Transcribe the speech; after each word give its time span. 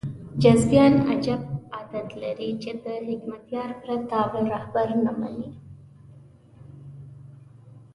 حزبیان 0.43 0.93
عجیب 1.11 1.41
عادت 1.75 2.07
لري 2.21 2.49
چې 2.61 2.71
د 2.83 2.85
حکمتیار 3.07 3.69
پرته 3.81 4.15
بل 4.31 4.45
رهبر 4.55 4.87
نه 5.05 5.11
مني. 5.19 5.49